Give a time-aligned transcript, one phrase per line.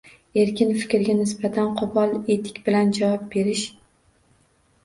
[0.43, 3.63] Erkin fikrga nisbatan qo‘pol etik bilan javob berish